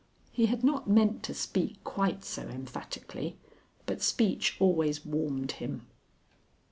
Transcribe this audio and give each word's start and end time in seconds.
He 0.31 0.47
had 0.47 0.63
not 0.63 0.89
meant 0.89 1.21
to 1.25 1.33
speak 1.35 1.83
quite 1.83 2.25
so 2.25 2.47
emphatically, 2.49 3.37
but 3.85 4.01
speech 4.01 4.57
always 4.59 5.05
warmed 5.05 5.51
him. 5.51 5.85